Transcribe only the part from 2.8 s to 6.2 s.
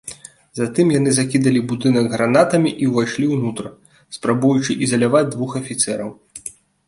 і ўвайшлі ўнутр, спрабуючы ізаляваць двух афіцэраў.